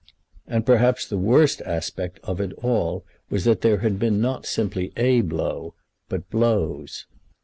And 0.47 0.65
perhaps 0.65 1.05
the 1.07 1.19
worst 1.19 1.61
aspect 1.61 2.19
of 2.23 2.41
it 2.41 2.53
all 2.53 3.05
was 3.29 3.43
that 3.43 3.61
there 3.61 3.81
had 3.81 3.99
been 3.99 4.19
not 4.19 4.47
simply 4.47 4.91
a 4.97 5.21
blow, 5.21 5.75
but 6.09 6.27
blows. 6.31 7.05